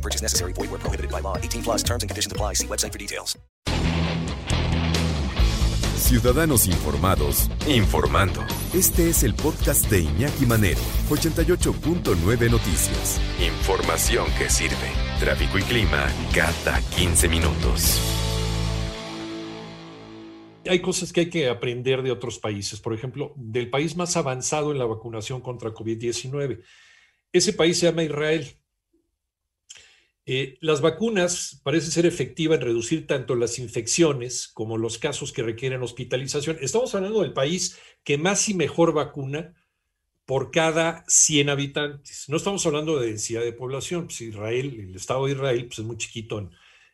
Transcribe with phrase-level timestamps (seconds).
[0.00, 0.54] No purchase necessary.
[0.54, 1.36] Void where prohibited by law.
[1.36, 2.54] 18 plus terms and conditions apply.
[2.54, 3.38] See website for details.
[5.98, 8.40] Ciudadanos informados, informando.
[8.74, 10.80] Este es el podcast de Iñaki Manero,
[11.10, 13.20] 88.9 Noticias.
[13.38, 14.90] Información que sirve.
[15.20, 18.00] Tráfico y clima cada 15 minutos.
[20.66, 22.80] Hay cosas que hay que aprender de otros países.
[22.80, 26.62] Por ejemplo, del país más avanzado en la vacunación contra COVID-19.
[27.32, 28.59] Ese país se llama Israel.
[30.32, 35.42] Eh, las vacunas parecen ser efectivas en reducir tanto las infecciones como los casos que
[35.42, 36.56] requieren hospitalización.
[36.60, 39.56] Estamos hablando del país que más y mejor vacuna
[40.26, 42.26] por cada 100 habitantes.
[42.28, 44.04] No estamos hablando de densidad de población.
[44.04, 46.48] Pues Israel, el Estado de Israel, pues es muy chiquito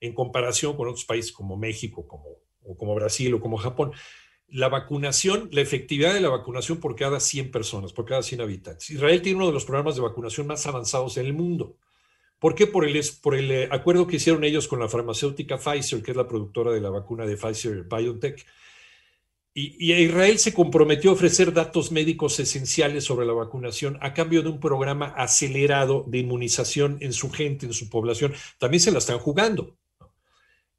[0.00, 2.26] en, comparación con otros países como México, como,
[2.62, 3.92] o como Brasil o como Japón.
[4.46, 8.90] La vacunación, la efectividad de la vacunación por cada 100 personas, por cada 100 habitantes.
[8.90, 11.78] Israel tiene uno de los programas de vacunación más avanzados en el mundo.
[12.42, 12.66] ¿Por qué?
[12.66, 16.72] Por el, eh, acuerdo que hicieron ellos con la farmacéutica Pfizer, que es la productora
[16.72, 18.44] de la vacuna de Pfizer BioNTech.
[19.54, 24.42] Y, y, Israel se comprometió a ofrecer datos médicos esenciales sobre la vacunación a cambio
[24.42, 28.34] de un programa acelerado de inmunización en su gente, en su población.
[28.58, 29.76] También se la están jugando.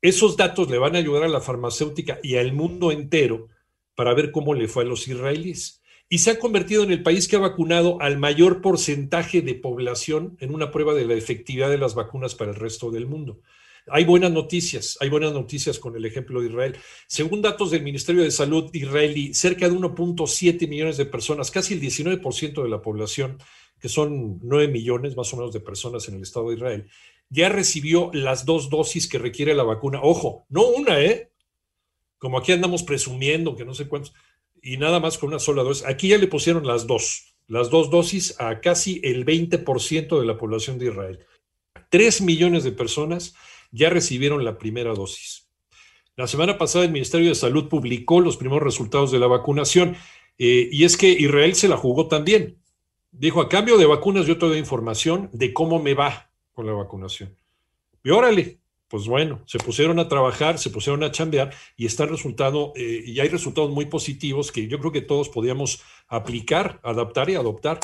[0.01, 3.47] Esos datos le van a ayudar a la farmacéutica y al mundo entero
[3.95, 5.81] para ver cómo le fue a los israelíes
[6.13, 10.37] y se ha convertido en el país que ha vacunado al mayor porcentaje de población
[10.39, 13.39] en una prueba de la efectividad de las vacunas para el resto del mundo.
[13.87, 16.77] Hay buenas noticias, hay buenas noticias con el ejemplo de Israel.
[17.07, 21.81] Según datos del Ministerio de Salud israelí, cerca de 1.7 millones de personas, casi el
[21.81, 23.39] 19% de la población,
[23.79, 26.89] que son 9 millones más o menos de personas en el Estado de Israel,
[27.29, 29.99] ya recibió las dos dosis que requiere la vacuna.
[30.03, 31.31] Ojo, no una, ¿eh?
[32.19, 34.13] Como aquí andamos presumiendo que no sé cuántos
[34.63, 35.85] y nada más con una sola dosis.
[35.85, 40.37] Aquí ya le pusieron las dos, las dos dosis a casi el 20% de la
[40.37, 41.19] población de Israel.
[41.89, 43.35] Tres millones de personas
[43.71, 45.49] ya recibieron la primera dosis.
[46.15, 49.97] La semana pasada el Ministerio de Salud publicó los primeros resultados de la vacunación
[50.37, 52.59] eh, y es que Israel se la jugó también.
[53.11, 56.73] Dijo, a cambio de vacunas yo te doy información de cómo me va con la
[56.73, 57.37] vacunación.
[58.03, 58.59] Y órale,
[58.93, 63.19] pues bueno, se pusieron a trabajar, se pusieron a chambear y está resultado, eh, y
[63.19, 67.79] hay resultados muy positivos que yo creo que todos podíamos aplicar, adaptar y adoptar.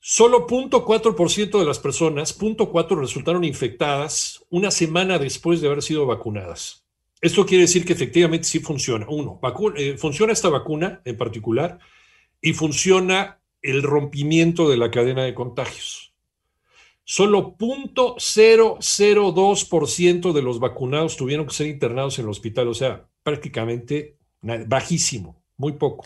[0.00, 6.86] Solo 0.4% de las personas, 0.4 resultaron infectadas una semana después de haber sido vacunadas.
[7.20, 9.04] Esto quiere decir que efectivamente sí funciona.
[9.10, 9.38] Uno,
[9.76, 11.80] eh, funciona esta vacuna en particular
[12.40, 16.07] y funciona el rompimiento de la cadena de contagios.
[17.10, 24.18] Solo 0.002% de los vacunados tuvieron que ser internados en el hospital, o sea, prácticamente
[24.42, 26.04] bajísimo, muy poco.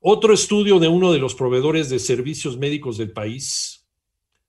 [0.00, 3.86] Otro estudio de uno de los proveedores de servicios médicos del país,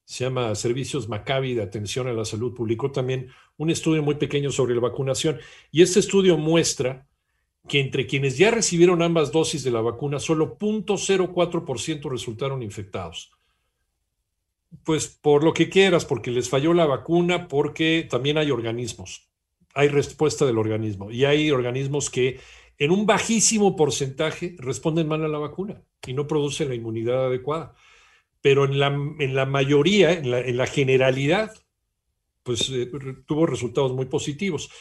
[0.06, 4.50] se llama Servicios Maccabi de Atención a la Salud, publicó también un estudio muy pequeño
[4.50, 5.38] sobre la vacunación
[5.72, 7.08] y este estudio muestra
[7.68, 13.38] que entre quienes ya recibieron ambas dosis de la vacuna, solo 0.04% resultaron infectados
[14.84, 19.30] pues por lo que quieras, porque les falló la vacuna, porque también hay organismos,
[19.74, 22.40] hay respuesta del organismo y hay organismos que
[22.78, 27.74] en un bajísimo porcentaje responden mal a la vacuna y no producen la inmunidad adecuada.
[28.41, 31.52] Pero en la, en la mayoría, en la, en la generalidad,
[32.44, 32.90] pues eh,
[33.25, 34.72] tuvo resultados muy positivos.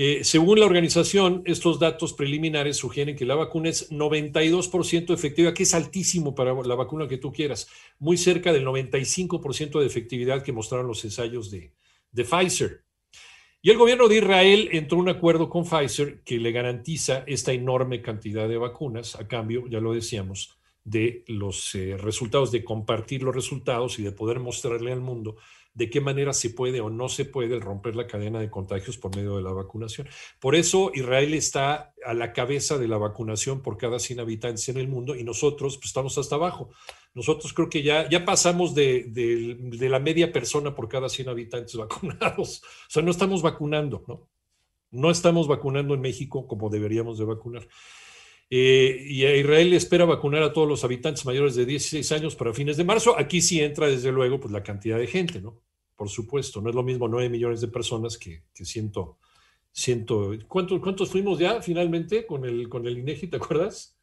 [0.00, 5.64] Eh, según la organización, estos datos preliminares sugieren que la vacuna es 92% efectiva, que
[5.64, 10.52] es altísimo para la vacuna que tú quieras, muy cerca del 95% de efectividad que
[10.52, 11.72] mostraron los ensayos de,
[12.12, 12.84] de Pfizer.
[13.60, 17.50] Y el gobierno de Israel entró en un acuerdo con Pfizer que le garantiza esta
[17.52, 20.57] enorme cantidad de vacunas a cambio, ya lo decíamos,
[20.88, 25.36] de los eh, resultados, de compartir los resultados y de poder mostrarle al mundo
[25.74, 29.14] de qué manera se puede o no se puede romper la cadena de contagios por
[29.14, 30.08] medio de la vacunación.
[30.40, 34.78] Por eso Israel está a la cabeza de la vacunación por cada 100 habitantes en
[34.78, 36.70] el mundo y nosotros pues, estamos hasta abajo.
[37.14, 41.76] Nosotros creo que ya, ya pasamos de, de, la media persona por cada 100 habitantes
[41.76, 42.62] vacunados.
[42.64, 44.28] O sea, no estamos vacunando, ¿no?
[44.90, 47.68] No estamos vacunando en México como deberíamos de vacunar.
[48.50, 52.76] Eh, y Israel espera vacunar a todos los habitantes mayores de 16 años para fines
[52.76, 53.18] de marzo.
[53.18, 55.60] Aquí sí entra, desde luego, pues la cantidad de gente, ¿no?
[55.98, 56.60] por supuesto.
[56.60, 58.92] No es lo mismo 9 millones de personas que, que 100,
[59.70, 63.96] Ciento, ¿cuántos, ¿Cuántos fuimos ya finalmente con el, con el INEGI, te acuerdas?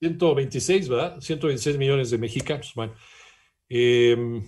[0.00, 1.20] 126, ¿verdad?
[1.20, 2.72] 126 millones de mexicanos.
[2.74, 2.94] Bueno,
[3.68, 4.42] eh,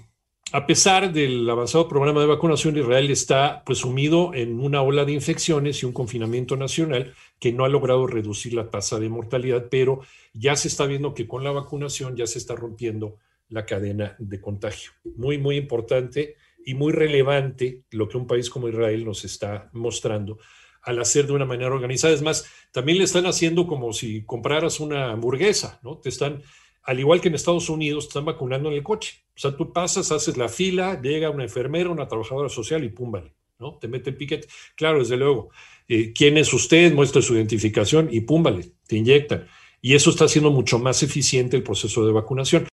[0.52, 5.12] a pesar del avanzado programa de vacunación, Israel está pues sumido en una ola de
[5.12, 10.00] infecciones y un confinamiento nacional que no ha logrado reducir la tasa de mortalidad, pero
[10.34, 13.16] ya se está viendo que con la vacunación ya se está rompiendo
[13.48, 14.92] la cadena de contagio.
[15.16, 20.38] Muy, muy importante y muy relevante lo que un país como Israel nos está mostrando
[20.82, 22.12] al hacer de una manera organizada.
[22.12, 25.98] Es más, también le están haciendo como si compraras una hamburguesa, ¿no?
[25.98, 26.42] Te están
[26.84, 29.24] al igual que en Estados Unidos, están vacunando en el coche.
[29.36, 33.12] O sea, tú pasas, haces la fila, llega una enfermera, una trabajadora social y pum,
[33.58, 33.78] ¿no?
[33.78, 34.48] Te mete el piquete.
[34.76, 35.50] Claro, desde luego.
[35.88, 36.92] Eh, ¿Quién es usted?
[36.92, 38.44] Muestra su identificación y pum,
[38.86, 39.46] te inyectan.
[39.80, 42.68] Y eso está haciendo mucho más eficiente el proceso de vacunación.